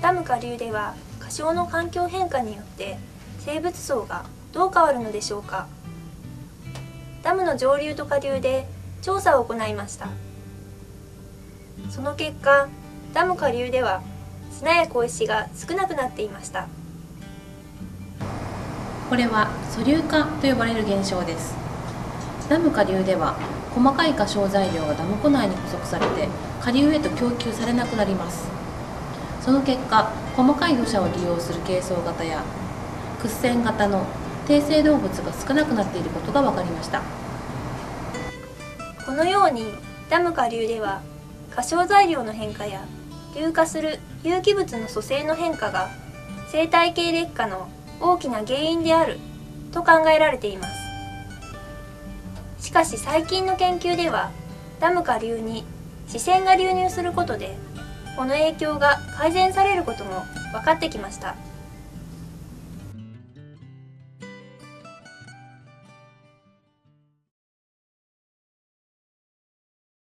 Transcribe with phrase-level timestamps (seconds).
[0.00, 2.98] ダム下流では過小の環境変化によって
[3.40, 5.66] 生物層がどう変わるのでしょうか？
[7.24, 8.68] ダムの上流と下流で
[9.02, 10.08] 調査を行いました。
[11.90, 12.68] その結果
[13.12, 14.02] ダム下流では
[14.52, 16.68] 砂や小石が少なくなっていました。
[19.10, 21.56] これは素粒化と呼ばれる現象です。
[22.48, 23.36] ダム下流では
[23.74, 26.28] 細かい過小材料がダム湖内に捕捉されて
[26.60, 28.46] 下流へと供給されなくなります。
[29.40, 32.42] その結果細かい土砂を利用する軽層型や
[33.20, 34.06] 屈線型の
[34.46, 37.02] 低生動物が少なくなっていることが分かりました。
[39.04, 39.66] このように
[40.08, 41.02] ダム下流では
[41.50, 42.84] 過小材料の変化や
[43.34, 45.90] 硫化する有機物の組成の変化が
[46.48, 47.68] 生態系劣化の
[48.00, 49.18] 大きな原因である
[49.72, 50.83] と考えられています。
[52.64, 54.30] しかし最近の研究では
[54.80, 55.66] ダム下流に
[56.08, 57.58] 視線が流入することで
[58.16, 61.36] この影響が改善されることも分かってきました。